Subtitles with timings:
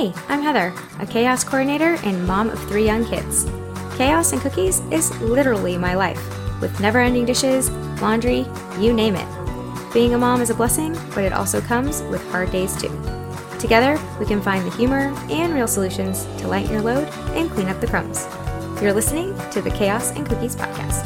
[0.00, 3.44] Hey, I'm Heather, a chaos coordinator and mom of three young kids.
[3.98, 6.18] Chaos and cookies is literally my life,
[6.62, 7.68] with never ending dishes,
[8.00, 8.46] laundry,
[8.78, 9.92] you name it.
[9.92, 12.88] Being a mom is a blessing, but it also comes with hard days too.
[13.58, 17.68] Together, we can find the humor and real solutions to lighten your load and clean
[17.68, 18.26] up the crumbs.
[18.80, 21.04] You're listening to the Chaos and Cookies Podcast.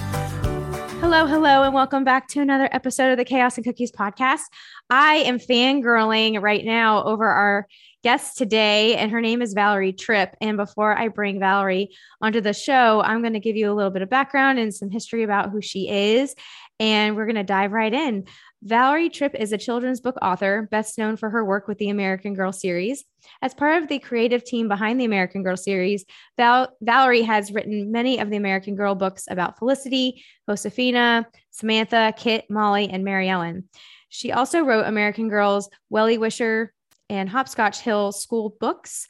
[1.00, 4.42] Hello, hello, and welcome back to another episode of the Chaos and Cookies Podcast.
[4.88, 7.66] I am fangirling right now over our
[8.04, 10.36] guest today, and her name is Valerie Tripp.
[10.42, 11.88] And before I bring Valerie
[12.20, 14.90] onto the show, I'm going to give you a little bit of background and some
[14.90, 16.34] history about who she is.
[16.78, 18.26] And we're going to dive right in.
[18.62, 22.34] Valerie Tripp is a children's book author, best known for her work with the American
[22.34, 23.04] Girl series.
[23.40, 26.04] As part of the creative team behind the American Girl series,
[26.36, 32.44] Val- Valerie has written many of the American Girl books about Felicity, Josefina, Samantha, Kit,
[32.50, 33.64] Molly, and Maryellen.
[34.10, 36.73] She also wrote American Girls, Wellie Wisher,
[37.08, 39.06] and Hopscotch Hill school books.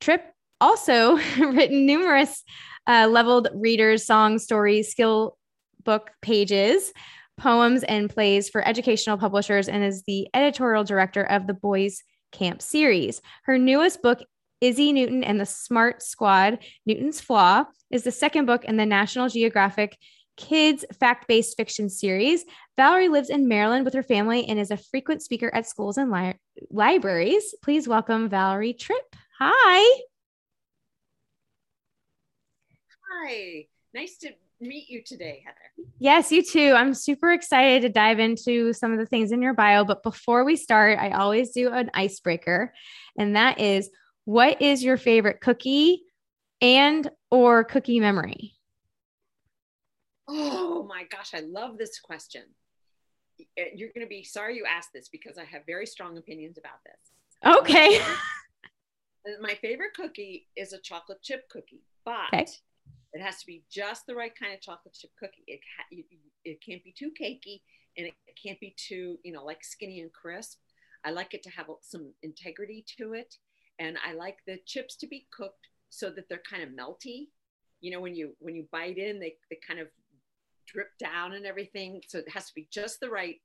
[0.00, 2.42] Tripp also written numerous
[2.86, 5.36] uh, leveled readers, songs, stories, skill
[5.84, 6.92] book pages,
[7.36, 12.62] poems, and plays for educational publishers, and is the editorial director of the Boys Camp
[12.62, 13.20] series.
[13.44, 14.22] Her newest book,
[14.60, 19.28] Izzy Newton and the Smart Squad Newton's Flaw, is the second book in the National
[19.28, 19.96] Geographic
[20.36, 22.44] kids fact based fiction series.
[22.76, 26.10] Valerie lives in Maryland with her family and is a frequent speaker at schools and
[26.10, 26.34] li-
[26.70, 27.54] libraries.
[27.62, 29.16] Please welcome Valerie Tripp.
[29.38, 30.00] Hi.
[33.10, 33.66] Hi.
[33.94, 35.88] Nice to meet you today, Heather.
[35.98, 36.72] Yes, you too.
[36.76, 39.84] I'm super excited to dive into some of the things in your bio.
[39.84, 42.72] But before we start, I always do an icebreaker,
[43.18, 43.90] and that is
[44.24, 46.02] what is your favorite cookie
[46.60, 48.55] and or cookie memory?
[50.28, 52.42] Oh my gosh, I love this question.
[53.40, 56.58] Eh, you're going to be sorry you asked this because I have very strong opinions
[56.58, 57.56] about this.
[57.58, 58.00] Okay.
[59.26, 62.46] Uh, my favorite cookie is a chocolate chip cookie, but okay.
[63.12, 65.42] it has to be just the right kind of chocolate chip cookie.
[65.48, 65.58] It,
[65.90, 66.04] it,
[66.44, 67.60] it can't be too cakey
[67.98, 70.58] and it can't be too, you know, like skinny and crisp.
[71.04, 73.34] I like it to have some integrity to it.
[73.78, 77.28] And I like the chips to be cooked so that they're kind of melty.
[77.80, 79.88] You know, when you when you bite in, they, they kind of
[80.66, 82.02] drip down and everything.
[82.08, 83.36] So it has to be just the right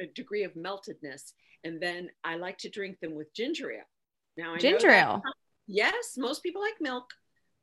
[0.00, 1.34] uh, degree of meltedness.
[1.64, 3.88] And then I like to drink them with ginger ale.
[4.36, 5.22] Now, I ginger ale.
[5.66, 7.04] Yes, most people like milk,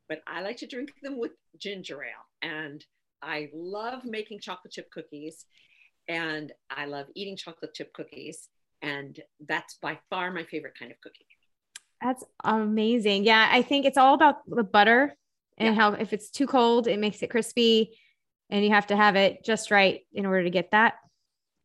[0.07, 2.49] but I like to drink them with ginger ale.
[2.49, 2.83] And
[3.21, 5.45] I love making chocolate chip cookies
[6.07, 8.49] and I love eating chocolate chip cookies.
[8.81, 11.25] And that's by far my favorite kind of cookie.
[12.01, 13.23] That's amazing.
[13.23, 15.17] Yeah, I think it's all about the butter
[15.57, 15.81] and yeah.
[15.81, 17.97] how if it's too cold, it makes it crispy
[18.49, 20.95] and you have to have it just right in order to get that.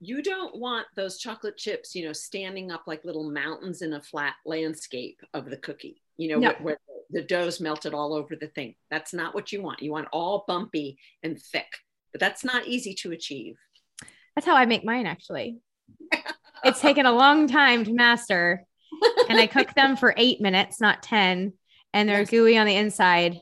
[0.00, 4.02] You don't want those chocolate chips, you know, standing up like little mountains in a
[4.02, 6.48] flat landscape of the cookie, you know, no.
[6.48, 6.78] where, where
[7.10, 8.74] the dough's melted all over the thing.
[8.90, 9.80] That's not what you want.
[9.80, 11.68] You want all bumpy and thick,
[12.10, 13.54] but that's not easy to achieve.
[14.34, 15.58] That's how I make mine, actually.
[16.64, 18.64] it's taken a long time to master,
[19.28, 21.52] and I cook them for eight minutes, not 10,
[21.92, 22.30] and they're yes.
[22.30, 23.38] gooey on the inside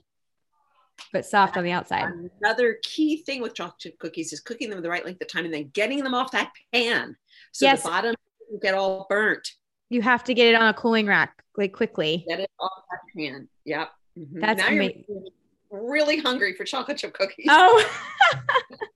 [1.12, 2.06] but soft on the outside.
[2.42, 5.44] Another key thing with chocolate chip cookies is cooking them the right length of time
[5.44, 7.16] and then getting them off that pan
[7.52, 7.82] so yes.
[7.82, 8.14] the bottom
[8.62, 9.48] get all burnt.
[9.88, 12.24] You have to get it on a cooling rack like quickly.
[12.28, 13.48] Get it off that pan.
[13.64, 13.90] Yep.
[14.18, 14.40] Mm-hmm.
[14.40, 15.04] That's now amazing.
[15.08, 17.46] you're really hungry for chocolate chip cookies.
[17.48, 17.90] Oh.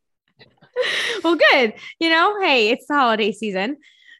[1.24, 1.74] well, good.
[1.98, 3.78] You know, hey, it's the holiday season.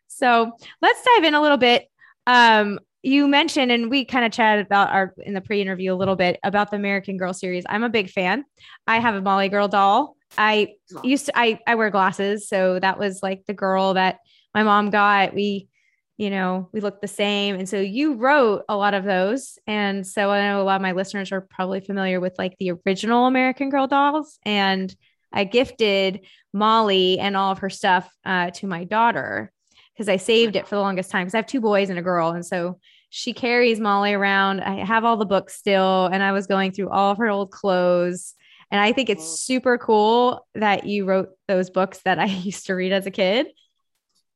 [0.09, 1.89] So let's dive in a little bit.
[2.27, 6.17] Um, you mentioned and we kind of chatted about our in the pre-interview a little
[6.17, 7.65] bit about the American Girl series.
[7.69, 8.45] I'm a big fan.
[8.87, 10.17] I have a Molly Girl doll.
[10.39, 14.19] I used to I I wear glasses, so that was like the girl that
[14.55, 15.35] my mom got.
[15.35, 15.69] We
[16.17, 17.57] you know, we look the same.
[17.57, 19.59] And so you wrote a lot of those.
[19.67, 22.73] And so I know a lot of my listeners are probably familiar with like the
[22.87, 24.39] original American Girl dolls.
[24.45, 24.95] And
[25.33, 26.21] I gifted
[26.53, 29.53] Molly and all of her stuff uh, to my daughter
[29.95, 32.03] because I saved it for the longest time because I have two boys and a
[32.03, 32.31] girl.
[32.31, 32.79] And so
[33.17, 34.61] she carries Molly around.
[34.61, 37.53] I have all the books still, and I was going through all of her old
[37.53, 38.35] clothes.
[38.73, 42.75] And I think it's super cool that you wrote those books that I used to
[42.75, 43.47] read as a kid.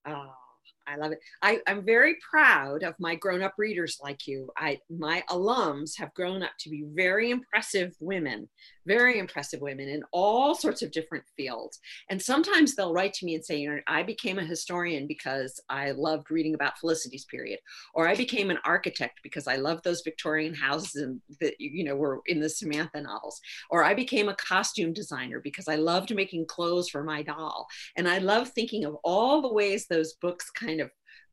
[0.06, 0.32] Oh,
[0.88, 1.20] I love it.
[1.43, 4.50] I, am very proud of my grown-up readers like you.
[4.56, 8.49] I my alums have grown up to be very impressive women,
[8.87, 11.79] very impressive women in all sorts of different fields.
[12.08, 15.61] And sometimes they'll write to me and say, you know, I became a historian because
[15.69, 17.58] I loved reading about Felicity's period,
[17.93, 22.20] or I became an architect because I loved those Victorian houses that you know were
[22.26, 23.40] in the Samantha novels,
[23.70, 27.67] or I became a costume designer because I loved making clothes for my doll.
[27.96, 30.77] And I love thinking of all the ways those books kind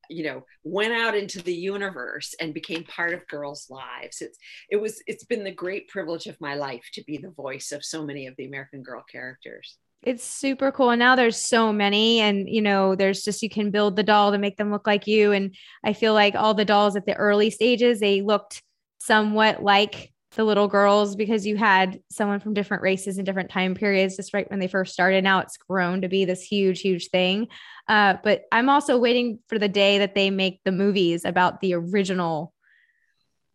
[0.09, 4.21] you know went out into the universe and became part of girls lives.
[4.21, 4.37] It's
[4.69, 7.83] it was it's been the great privilege of my life to be the voice of
[7.83, 9.77] so many of the american girl characters.
[10.03, 10.91] It's super cool.
[10.91, 14.31] And now there's so many and you know there's just you can build the doll
[14.31, 15.31] to make them look like you.
[15.31, 18.61] And i feel like all the dolls at the early stages they looked
[18.99, 23.73] somewhat like the little girls because you had someone from different races and different time
[23.73, 25.23] periods just right when they first started.
[25.23, 27.47] Now it's grown to be this huge, huge thing.
[27.87, 31.73] Uh, but I'm also waiting for the day that they make the movies about the
[31.73, 32.53] original.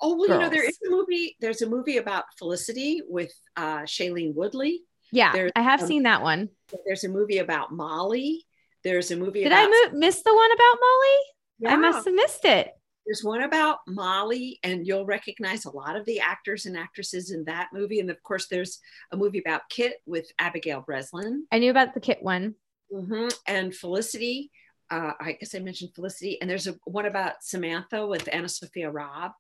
[0.00, 0.30] Oh well, girls.
[0.30, 1.36] you know there is a movie.
[1.40, 4.80] There's a movie about Felicity with uh, Shailene Woodley.
[5.12, 6.48] Yeah, there's, I have um, seen that one.
[6.86, 8.46] There's a movie about Molly.
[8.82, 9.42] There's a movie.
[9.42, 11.18] Did about- I mo- miss the one about Molly?
[11.58, 11.72] Yeah.
[11.74, 12.72] I must have missed it.
[13.06, 17.44] There's one about Molly, and you'll recognize a lot of the actors and actresses in
[17.44, 17.99] that movie.
[17.99, 18.79] And of course, there's
[19.11, 21.47] a movie about Kit with Abigail Breslin.
[21.50, 22.55] I knew about the Kit one.
[22.93, 23.29] Mm-hmm.
[23.47, 24.50] And Felicity.
[24.91, 26.41] Uh, I guess I mentioned Felicity.
[26.41, 29.32] And there's a one about Samantha with AnnaSophia Robb,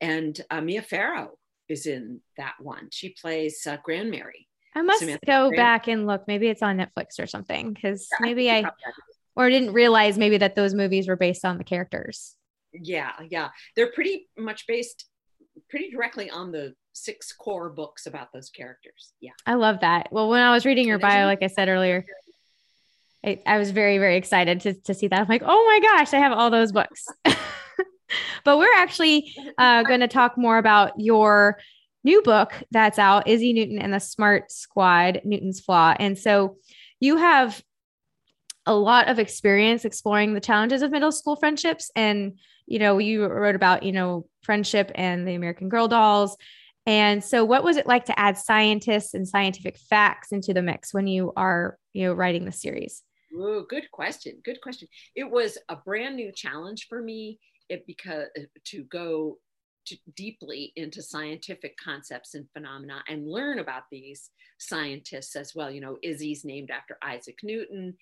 [0.00, 1.38] and uh, Mia Farrow
[1.68, 2.88] is in that one.
[2.90, 4.48] She plays uh, Grandmary.
[4.74, 6.24] I must Samantha go Grand- back and look.
[6.28, 8.70] Maybe it's on Netflix or something because yeah, maybe I, I
[9.34, 12.36] or didn't realize maybe that those movies were based on the characters
[12.72, 13.48] yeah yeah.
[13.76, 15.06] They're pretty much based
[15.70, 19.12] pretty directly on the six core books about those characters.
[19.20, 19.32] Yeah.
[19.46, 20.08] I love that.
[20.12, 22.04] Well when i was reading your bio like i said earlier
[23.24, 25.20] I, I was very very excited to, to see that.
[25.20, 27.06] I'm like oh my gosh i have all those books.
[28.44, 31.58] But we're actually uh, going to talk more about your
[32.04, 35.94] new book that's out izzy newton and the smart squad newton's flaw.
[35.98, 36.56] And so
[37.00, 37.62] you have
[38.64, 42.38] a lot of experience exploring the challenges of middle school friendships and
[42.68, 46.36] you know, you wrote about, you know, friendship and the American Girl dolls.
[46.86, 50.94] And so what was it like to add scientists and scientific facts into the mix
[50.94, 53.02] when you are, you know, writing the series?
[53.34, 54.38] Ooh, good question.
[54.44, 54.88] Good question.
[55.14, 57.38] It was a brand new challenge for me
[57.68, 59.38] it because uh, to go
[59.86, 65.70] to deeply into scientific concepts and phenomena and learn about these scientists as well.
[65.70, 67.94] You know, Izzy's named after Isaac Newton,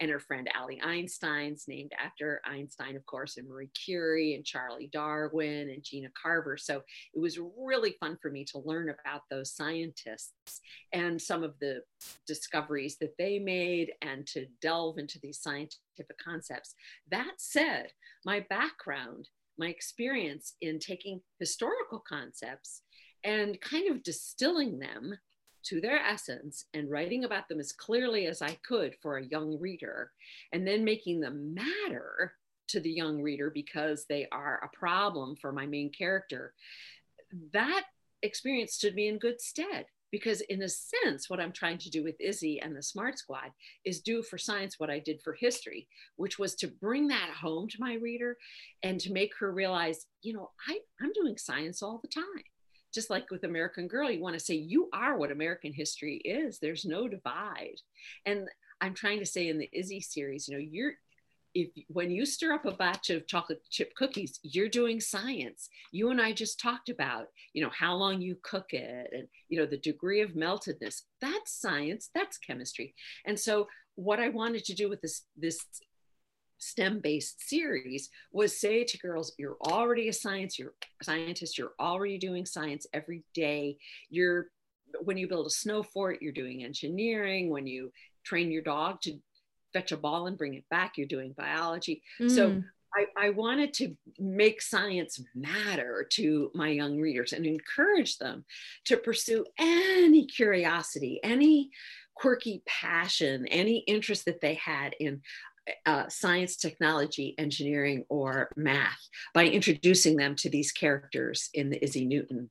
[0.00, 4.88] and her friend Allie Einstein's named after Einstein, of course, and Marie Curie and Charlie
[4.92, 6.56] Darwin and Gina Carver.
[6.56, 6.82] So
[7.14, 10.60] it was really fun for me to learn about those scientists
[10.92, 11.82] and some of the
[12.26, 16.74] discoveries that they made and to delve into these scientific concepts.
[17.10, 17.88] That said,
[18.24, 22.82] my background, my experience in taking historical concepts
[23.22, 25.18] and kind of distilling them
[25.64, 29.58] to their essence and writing about them as clearly as I could for a young
[29.58, 30.12] reader,
[30.52, 32.34] and then making them matter
[32.68, 36.54] to the young reader because they are a problem for my main character,
[37.52, 37.84] that
[38.22, 39.86] experience stood me in good stead.
[40.12, 43.52] Because, in a sense, what I'm trying to do with Izzy and the Smart Squad
[43.84, 45.86] is do for science what I did for history,
[46.16, 48.36] which was to bring that home to my reader
[48.82, 52.42] and to make her realize, you know, I, I'm doing science all the time
[52.92, 56.58] just like with American Girl, you want to say you are what American history is.
[56.58, 57.76] There's no divide.
[58.26, 58.48] And
[58.80, 60.94] I'm trying to say in the Izzy series, you know, you're
[61.54, 65.68] if when you stir up a batch of chocolate chip cookies, you're doing science.
[65.90, 69.58] You and I just talked about, you know, how long you cook it and you
[69.58, 71.02] know the degree of meltedness.
[71.20, 72.94] That's science, that's chemistry.
[73.26, 73.66] And so
[73.96, 75.58] what I wanted to do with this this
[76.60, 81.72] STEM based series was say to girls, you're already a science, you're a scientist, you're
[81.80, 83.78] already doing science every day.
[84.08, 84.48] You're
[85.02, 87.50] when you build a snow fort, you're doing engineering.
[87.50, 87.92] When you
[88.24, 89.18] train your dog to
[89.72, 92.02] fetch a ball and bring it back, you're doing biology.
[92.20, 92.30] Mm.
[92.30, 92.62] So
[92.94, 98.44] I, I, wanted to make science matter to my young readers and encourage them
[98.86, 101.70] to pursue any curiosity, any
[102.16, 105.22] quirky passion, any interest that they had in
[105.86, 109.00] uh, science, technology, engineering, or math
[109.34, 112.50] by introducing them to these characters in the Izzy Newton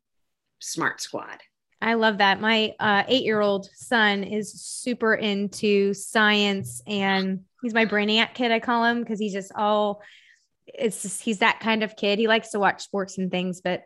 [0.59, 1.39] Smart Squad.
[1.81, 2.41] I love that.
[2.41, 8.51] My uh, eight year old son is super into science and he's my brainiac kid,
[8.51, 10.01] I call him, because he's just all,
[10.65, 12.19] it's just, he's that kind of kid.
[12.19, 13.83] He likes to watch sports and things, but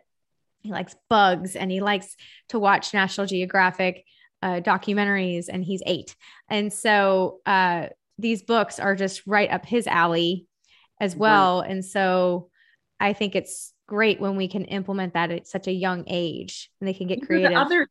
[0.62, 2.16] he likes bugs and he likes
[2.48, 4.04] to watch National Geographic
[4.42, 6.16] uh, documentaries and he's eight.
[6.50, 10.46] And so, uh, these books are just right up his alley
[11.00, 11.60] as well.
[11.60, 11.70] Right.
[11.70, 12.50] And so
[13.00, 16.88] I think it's great when we can implement that at such a young age and
[16.88, 17.50] they can get creative.
[17.50, 17.88] The other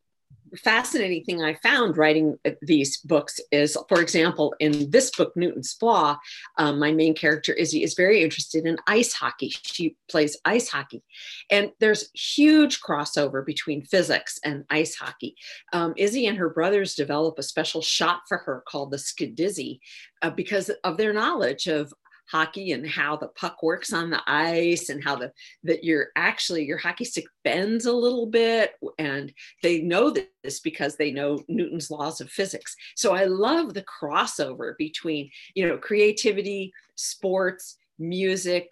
[0.58, 6.18] fascinating thing I found writing these books is, for example, in this book, Newton's Flaw,
[6.58, 9.54] um, my main character, Izzy, is very interested in ice hockey.
[9.64, 11.04] She plays ice hockey.
[11.50, 15.36] And there's huge crossover between physics and ice hockey.
[15.72, 19.80] Um, Izzy and her brothers develop a special shot for her called the Skidizzy
[20.22, 21.94] uh, because of their knowledge of
[22.30, 25.32] hockey and how the puck works on the ice and how the
[25.64, 30.14] that you're actually your hockey stick bends a little bit and they know
[30.44, 32.76] this because they know Newton's laws of physics.
[32.96, 38.72] So I love the crossover between, you know, creativity, sports, music,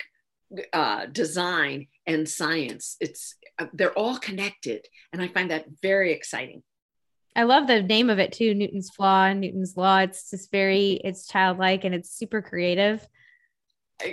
[0.73, 2.97] uh, design and science.
[2.99, 6.63] It's uh, they're all connected and I find that very exciting.
[7.35, 9.99] I love the name of it too, Newton's Flaw, Newton's Law.
[9.99, 13.07] It's just very, it's childlike and it's super creative.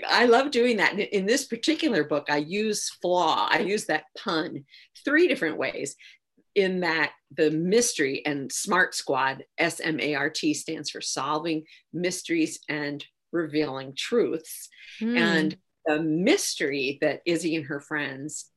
[0.09, 0.99] I, love doing that.
[0.99, 4.65] In this particular book, I use flaw, I use that pun
[5.05, 5.97] three different ways.
[6.55, 11.65] In that the mystery and SMART squad, S M A R T stands for solving
[11.93, 14.69] mysteries and revealing truths.
[15.01, 15.17] Mm.
[15.17, 18.51] And the mystery that Izzy and her friends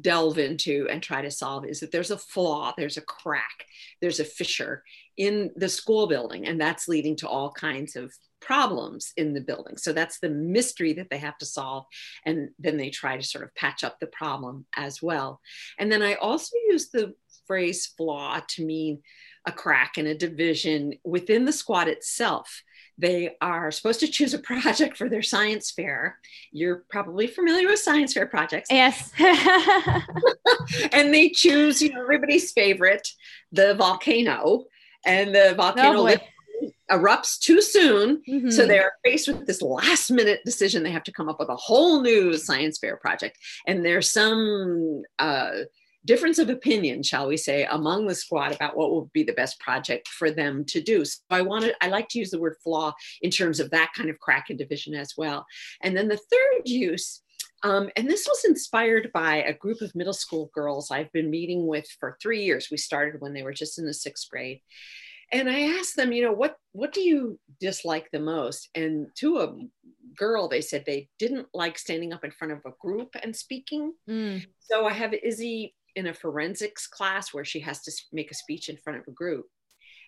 [0.00, 3.66] delve into and try to solve is that there's a flaw, there's a crack,
[4.00, 4.82] there's a fissure
[5.16, 9.76] in the school building, and that's leading to all kinds of problems in the building.
[9.76, 11.86] So that's the mystery that they have to solve.
[12.24, 15.40] And then they try to sort of patch up the problem as well.
[15.78, 17.14] And then I also use the
[17.46, 19.02] phrase flaw to mean
[19.46, 22.62] a crack and a division within the squad itself
[22.98, 26.18] they are supposed to choose a project for their science fair.
[26.50, 28.68] You're probably familiar with science fair projects.
[28.70, 29.12] Yes.
[30.92, 33.08] and they choose, you know, everybody's favorite,
[33.52, 34.64] the volcano.
[35.06, 36.16] And the volcano oh
[36.90, 38.22] erupts too soon.
[38.28, 38.50] Mm-hmm.
[38.50, 40.82] So they're faced with this last minute decision.
[40.82, 43.38] They have to come up with a whole new science fair project.
[43.66, 45.50] And there's some uh,
[46.04, 49.60] difference of opinion, shall we say, among the squad about what will be the best
[49.60, 51.04] project for them to do.
[51.04, 54.08] So I wanted, I like to use the word flaw in terms of that kind
[54.08, 55.46] of crack and division as well.
[55.82, 57.22] And then the third use,
[57.64, 61.66] um, and this was inspired by a group of middle school girls I've been meeting
[61.66, 62.68] with for three years.
[62.70, 64.60] We started when they were just in the sixth grade.
[65.32, 68.68] And I asked them, you know, what what do you dislike the most?
[68.74, 69.54] And to a
[70.16, 73.92] girl, they said they didn't like standing up in front of a group and speaking.
[74.08, 74.46] Mm.
[74.58, 78.68] So I have Izzy in a forensics class where she has to make a speech
[78.68, 79.46] in front of a group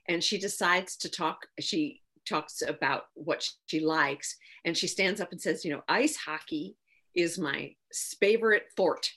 [0.09, 5.33] and she decides to talk she talks about what she likes and she stands up
[5.33, 6.77] and says you know ice hockey
[7.15, 7.73] is my
[8.21, 9.11] favorite sport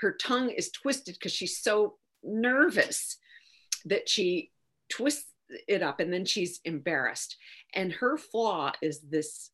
[0.00, 3.18] her tongue is twisted because she's so nervous
[3.84, 4.50] that she
[4.88, 5.30] twists
[5.68, 7.36] it up and then she's embarrassed
[7.74, 9.50] and her flaw is this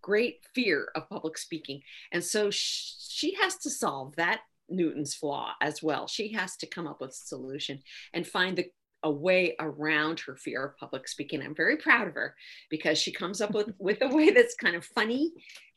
[0.00, 1.80] great fear of public speaking
[2.12, 6.06] and so she has to solve that Newton's flaw as well.
[6.06, 7.80] She has to come up with a solution
[8.12, 8.66] and find the,
[9.02, 11.42] a way around her fear of public speaking.
[11.42, 12.34] I'm very proud of her
[12.70, 15.32] because she comes up with, with a way that's kind of funny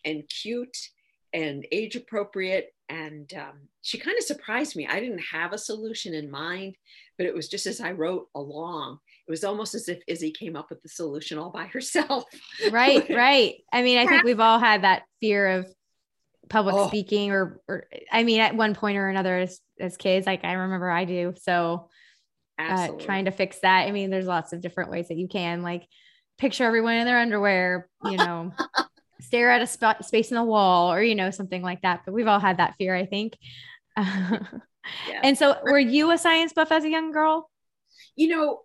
[0.05, 0.77] and cute
[1.33, 2.73] and age appropriate.
[2.89, 4.87] And um, she kind of surprised me.
[4.87, 6.75] I didn't have a solution in mind,
[7.17, 8.99] but it was just as I wrote along.
[9.27, 12.25] It was almost as if Izzy came up with the solution all by herself.
[12.71, 13.55] Right, right.
[13.71, 15.67] I mean, I think we've all had that fear of
[16.49, 16.87] public oh.
[16.87, 20.53] speaking or, or I mean, at one point or another as, as kids, like I
[20.53, 21.33] remember I do.
[21.41, 21.87] So
[22.59, 23.87] uh, trying to fix that.
[23.87, 25.87] I mean, there's lots of different ways that you can like
[26.37, 28.51] picture everyone in their underwear, you know,
[29.21, 32.01] stare at a spot space in the wall or, you know, something like that.
[32.05, 33.37] But we've all had that fear, I think.
[33.97, 34.41] yeah.
[35.23, 37.49] And so were you a science buff as a young girl?
[38.15, 38.61] You know,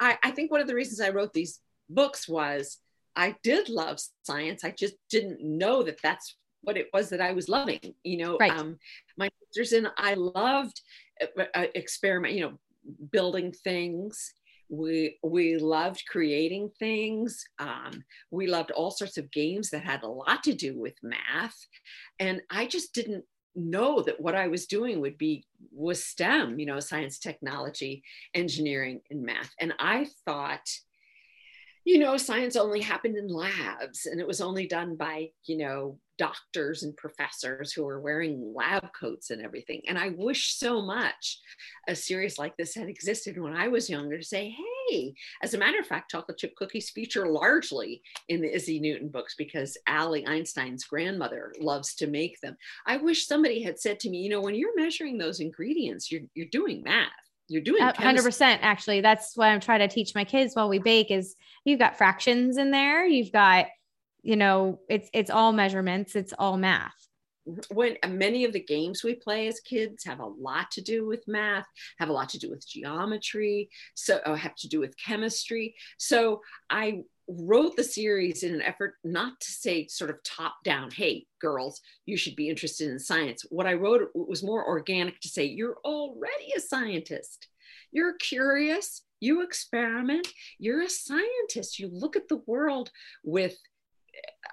[0.00, 2.78] I, I think one of the reasons I wrote these books was
[3.16, 4.64] I did love science.
[4.64, 7.94] I just didn't know that that's what it was that I was loving.
[8.04, 8.52] You know, right.
[8.52, 8.78] um,
[9.16, 10.80] my sisters and I loved
[11.20, 12.34] uh, uh, experiment.
[12.34, 12.58] You know,
[13.10, 14.32] building things.
[14.70, 17.44] We we loved creating things.
[17.58, 21.56] Um, we loved all sorts of games that had a lot to do with math,
[22.18, 26.58] and I just didn't know that what I was doing would be was STEM.
[26.58, 28.02] You know, science, technology,
[28.34, 29.52] engineering, and math.
[29.58, 30.68] And I thought
[31.88, 35.98] you know, science only happened in labs and it was only done by, you know,
[36.18, 39.80] doctors and professors who are wearing lab coats and everything.
[39.88, 41.38] And I wish so much
[41.88, 44.54] a series like this had existed when I was younger to say,
[44.90, 49.08] hey, as a matter of fact, chocolate chip cookies feature largely in the Izzy Newton
[49.08, 52.56] books because Allie Einstein's grandmother loves to make them.
[52.86, 56.22] I wish somebody had said to me, you know, when you're measuring those ingredients, you're,
[56.34, 57.08] you're doing math
[57.50, 61.10] you're doing 100% actually that's what i'm trying to teach my kids while we bake
[61.10, 61.34] is
[61.64, 63.68] you've got fractions in there you've got
[64.28, 67.08] you know it's it's all measurements it's all math.
[67.72, 71.06] When uh, many of the games we play as kids have a lot to do
[71.06, 71.64] with math
[71.98, 75.74] have a lot to do with geometry so uh, have to do with chemistry.
[75.96, 80.90] So i wrote the series in an effort not to say sort of top down
[80.90, 83.46] hey girls you should be interested in science.
[83.48, 87.48] What i wrote was more organic to say you're already a scientist.
[87.92, 89.04] You're curious.
[89.20, 90.28] You experiment.
[90.58, 91.78] You're a scientist.
[91.78, 92.90] You look at the world
[93.24, 93.56] with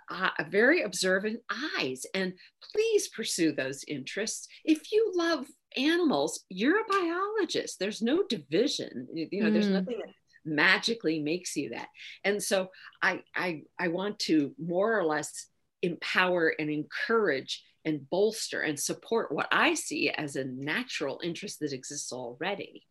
[0.10, 1.40] uh, very observant
[1.78, 2.06] eyes.
[2.14, 2.34] And
[2.72, 4.48] please pursue those interests.
[4.64, 7.80] If you love animals you're a biologist.
[7.80, 9.08] There's no division.
[9.14, 9.54] You know mm.
[9.54, 10.14] there's nothing that
[10.46, 11.88] magically makes you that.
[12.24, 12.70] And so
[13.02, 15.48] I, I i want to more or less
[15.82, 21.74] empower and encourage and bolster and support what i see as a natural interest that
[21.74, 22.82] exists already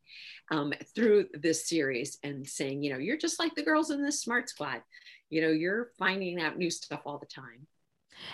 [0.52, 4.20] um, through this series and saying you know you're just like the girls in this
[4.20, 4.82] smart squad
[5.34, 7.66] you know you're finding out new stuff all the time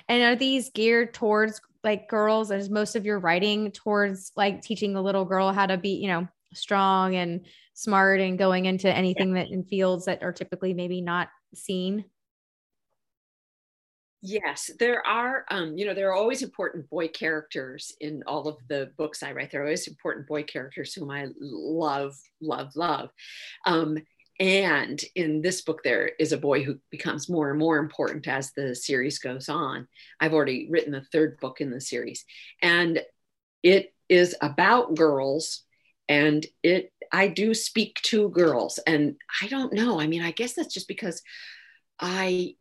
[0.09, 4.92] and are these geared towards like girls as most of your writing towards like teaching
[4.92, 9.35] the little girl how to be you know strong and smart and going into anything
[9.35, 9.45] yeah.
[9.45, 12.04] that in fields that are typically maybe not seen
[14.23, 15.47] Yes, there are.
[15.50, 19.33] Um, you know, there are always important boy characters in all of the books I
[19.33, 19.50] write.
[19.50, 23.09] There are always important boy characters whom I love, love, love.
[23.64, 23.97] Um,
[24.40, 28.52] and in this book, there is a boy who becomes more and more important as
[28.52, 29.87] the series goes on.
[30.18, 32.25] I've already written the third book in the series,
[32.62, 33.02] and
[33.62, 35.62] it is about girls.
[36.09, 40.00] And it, I do speak to girls, and I don't know.
[40.00, 41.23] I mean, I guess that's just because
[42.00, 42.54] I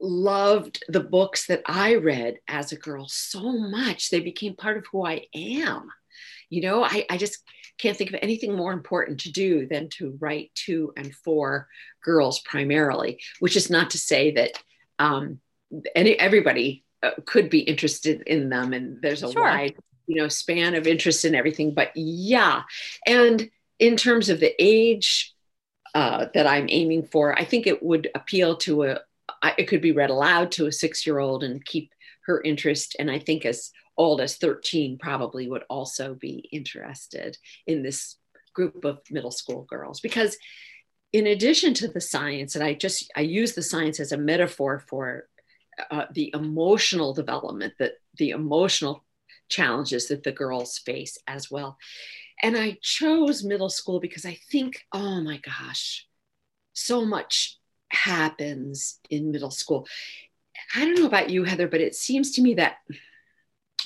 [0.00, 4.08] loved the books that I read as a girl so much.
[4.08, 5.90] They became part of who I am.
[6.48, 7.44] You know, I, I just
[7.80, 11.68] can't think of anything more important to do than to write to and for
[12.04, 14.52] girls primarily, which is not to say that
[14.98, 15.40] um,
[15.94, 19.42] any everybody uh, could be interested in them, and there's a sure.
[19.42, 21.74] wide you know span of interest in everything.
[21.74, 22.62] But yeah,
[23.06, 25.34] and in terms of the age
[25.94, 29.00] uh, that I'm aiming for, I think it would appeal to a.
[29.56, 31.90] It could be read aloud to a six year old and keep
[32.26, 32.96] her interest.
[32.98, 33.70] And I think as
[34.00, 38.16] old as 13 probably would also be interested in this
[38.54, 40.00] group of middle school girls.
[40.00, 40.38] Because
[41.12, 44.82] in addition to the science and i just i use the science as a metaphor
[44.88, 45.28] for
[45.90, 49.04] uh, the emotional development that the emotional
[49.48, 51.76] challenges that the girls face as well.
[52.42, 56.06] And i chose middle school because i think oh my gosh
[56.72, 57.58] so much
[57.90, 59.86] happens in middle school.
[60.76, 62.76] I don't know about you heather but it seems to me that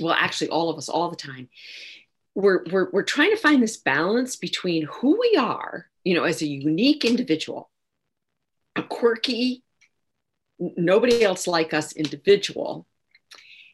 [0.00, 1.48] well, actually, all of us all the time,
[2.34, 6.42] we're, we're, we're trying to find this balance between who we are, you know, as
[6.42, 7.70] a unique individual,
[8.76, 9.62] a quirky,
[10.58, 12.86] nobody else like us individual,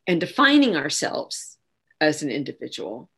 [0.06, 1.58] and defining ourselves
[2.00, 3.10] as an individual.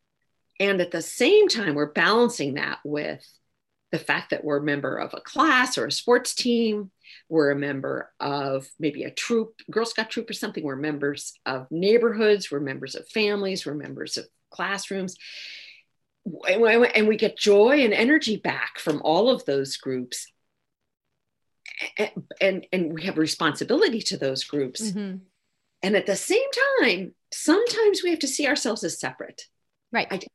[0.60, 3.26] And at the same time, we're balancing that with
[3.90, 6.90] the fact that we're a member of a class or a sports team,
[7.28, 11.66] we're a member of maybe a troop, Girl Scout troop or something, we're members of
[11.70, 15.16] neighborhoods, we're members of families, we're members of classrooms.
[16.48, 20.30] And we get joy and energy back from all of those groups.
[22.40, 24.82] And, and, we have responsibility to those groups.
[24.82, 25.16] Mm-hmm.
[25.82, 26.46] And at the same
[26.80, 29.42] time, sometimes we have to see ourselves as separate
[29.92, 30.06] Right.
[30.10, 30.30] I think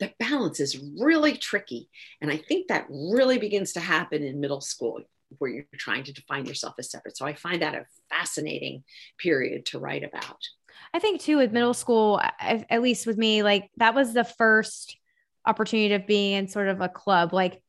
[0.00, 1.88] the balance is really tricky.
[2.20, 5.00] And I think that really begins to happen in middle school
[5.38, 7.16] where you're trying to define yourself as separate.
[7.16, 8.84] So I find that a fascinating
[9.18, 10.38] period to write about.
[10.92, 14.96] I think too with middle school, at least with me, like that was the first
[15.44, 17.62] opportunity of being in sort of a club, like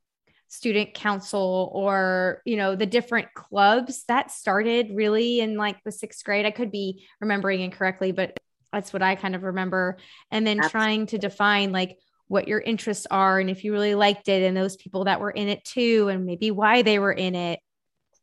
[0.50, 6.24] student council or you know the different clubs that started really in like the sixth
[6.24, 8.38] grade i could be remembering incorrectly but
[8.72, 9.98] that's what I kind of remember.
[10.32, 10.72] And then Absolutely.
[10.72, 14.56] trying to define like what your interests are and if you really liked it and
[14.56, 17.60] those people that were in it too and maybe why they were in it.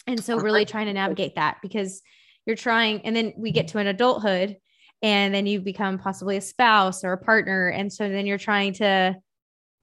[0.06, 0.70] And so really uh-huh.
[0.70, 2.02] trying to navigate that because
[2.44, 4.56] you're trying and then we get to an adulthood
[5.02, 7.68] and then you become possibly a spouse or a partner.
[7.68, 9.16] And so then you're trying to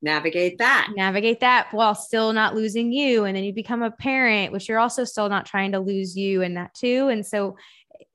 [0.01, 0.89] navigate that.
[0.95, 3.25] navigate that while still not losing you.
[3.25, 6.41] And then you become a parent which you're also still not trying to lose you
[6.41, 7.09] in that too.
[7.09, 7.55] And so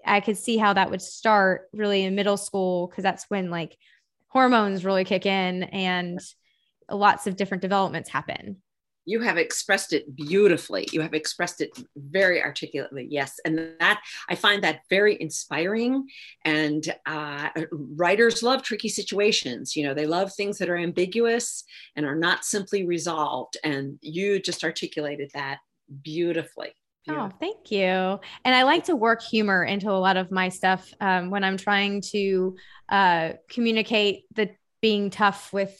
[0.04, 3.76] I could see how that would start really in middle school because that's when like
[4.28, 6.20] hormones really kick in and
[6.90, 8.62] lots of different developments happen.
[9.08, 10.88] You have expressed it beautifully.
[10.90, 13.06] You have expressed it very articulately.
[13.08, 13.38] Yes.
[13.44, 16.08] And that I find that very inspiring.
[16.44, 19.76] And uh, writers love tricky situations.
[19.76, 21.62] You know, they love things that are ambiguous
[21.94, 23.56] and are not simply resolved.
[23.62, 25.58] And you just articulated that
[26.02, 26.72] beautifully.
[27.08, 27.80] Oh, thank you.
[27.80, 28.20] And
[28.54, 32.00] I like to work humor into a lot of my stuff um, when I'm trying
[32.12, 32.56] to
[32.88, 35.76] uh, communicate the being tough with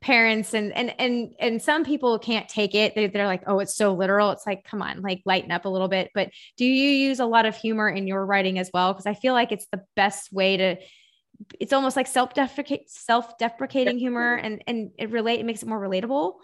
[0.00, 2.94] parents and and and and some people can't take it.
[2.94, 4.30] They, they're like oh it's so literal.
[4.30, 6.10] It's like come on like lighten up a little bit.
[6.14, 8.92] But do you use a lot of humor in your writing as well?
[8.92, 10.76] Because i feel like it's the best way to
[11.58, 16.34] it's almost like self-deprecate self-deprecating humor and and it relate it makes it more relatable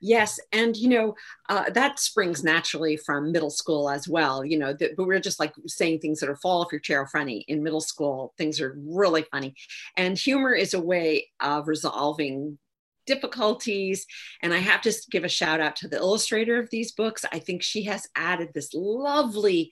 [0.00, 1.14] Yes, and you know
[1.48, 4.44] uh, that springs naturally from middle school as well.
[4.44, 7.06] You know, that, but we're just like saying things that are fall off your chair
[7.06, 8.34] funny in middle school.
[8.38, 9.54] Things are really funny,
[9.96, 12.58] and humor is a way of resolving
[13.06, 14.06] difficulties.
[14.42, 17.24] And I have to give a shout out to the illustrator of these books.
[17.32, 19.70] I think she has added this lovely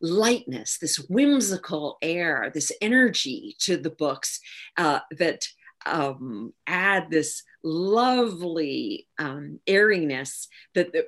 [0.00, 4.40] lightness, this whimsical air, this energy to the books
[4.76, 5.46] uh, that
[5.86, 11.06] um, add this lovely um, airiness that, that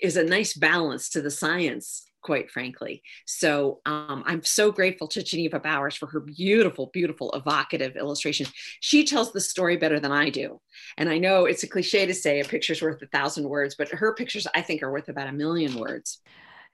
[0.00, 3.02] is a nice balance to the science quite frankly.
[3.26, 8.46] So um, I'm so grateful to Geneva Bowers for her beautiful, beautiful, evocative illustration.
[8.80, 10.60] She tells the story better than I do.
[10.96, 13.88] And I know it's a cliche to say a picture's worth a thousand words, but
[13.88, 16.20] her pictures I think are worth about a million words.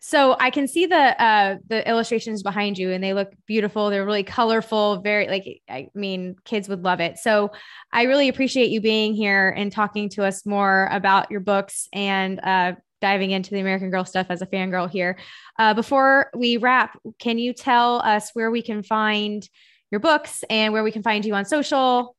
[0.07, 3.89] So I can see the uh, the illustrations behind you, and they look beautiful.
[3.89, 5.01] They're really colorful.
[5.01, 7.17] Very like I mean, kids would love it.
[7.17, 7.53] So
[7.91, 12.39] I really appreciate you being here and talking to us more about your books and
[12.41, 15.17] uh, diving into the American Girl stuff as a fangirl here.
[15.59, 19.49] Uh, before we wrap, can you tell us where we can find
[19.91, 22.15] your books and where we can find you on social?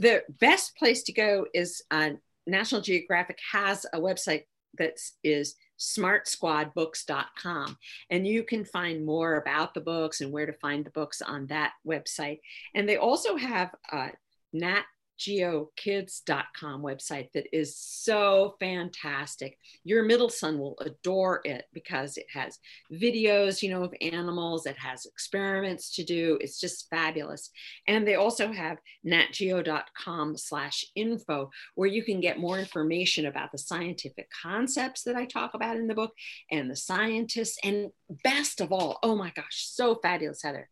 [0.00, 2.10] The best place to go is uh,
[2.44, 4.46] National Geographic has a website
[4.78, 7.78] that is smartsquadbooks.com.
[8.10, 11.46] And you can find more about the books and where to find the books on
[11.46, 12.40] that website.
[12.74, 14.08] And they also have uh,
[14.52, 14.84] Nat
[15.18, 19.58] geokids.com website that is so fantastic.
[19.84, 22.58] Your middle son will adore it because it has
[22.92, 26.38] videos, you know, of animals, it has experiments to do.
[26.40, 27.50] It's just fabulous.
[27.88, 33.58] And they also have natgeo.com slash info where you can get more information about the
[33.58, 36.12] scientific concepts that I talk about in the book
[36.50, 37.58] and the scientists.
[37.62, 37.90] And
[38.22, 40.68] best of all, oh my gosh, so fabulous, Heather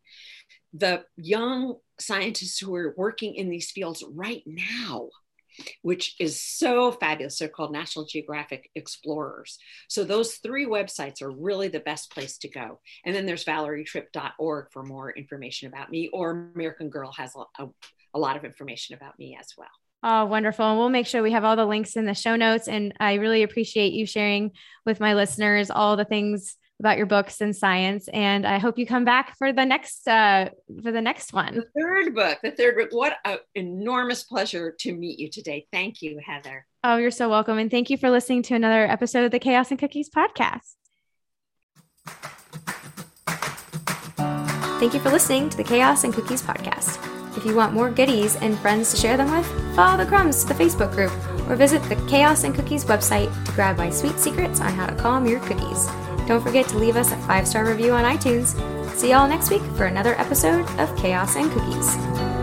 [0.74, 5.08] the young scientists who are working in these fields right now
[5.82, 7.38] which is so fabulous.
[7.38, 9.58] They're called National Geographic Explorers.
[9.88, 12.80] So those three websites are really the best place to go.
[13.04, 17.68] And then there's valerietripp.org for more information about me, or American Girl has a, a,
[18.14, 19.68] a lot of information about me as well.
[20.02, 20.66] Oh, wonderful.
[20.66, 22.68] And we'll make sure we have all the links in the show notes.
[22.68, 24.50] And I really appreciate you sharing
[24.84, 28.08] with my listeners all the things about your books and science.
[28.08, 30.50] And I hope you come back for the next uh,
[30.82, 31.54] for the next one.
[31.54, 32.38] The third book.
[32.42, 32.88] The third book.
[32.92, 35.66] What an enormous pleasure to meet you today.
[35.72, 36.66] Thank you, Heather.
[36.82, 37.58] Oh, you're so welcome.
[37.58, 40.74] And thank you for listening to another episode of the Chaos and Cookies podcast.
[44.78, 46.98] Thank you for listening to the Chaos and Cookies podcast.
[47.36, 50.52] If you want more goodies and friends to share them with, follow the crumbs to
[50.52, 51.12] the Facebook group
[51.48, 54.94] or visit the Chaos and Cookies website to grab my sweet secrets on how to
[54.94, 55.88] calm your cookies.
[56.26, 58.54] Don't forget to leave us a five star review on iTunes.
[58.96, 62.33] See y'all next week for another episode of Chaos and Cookies.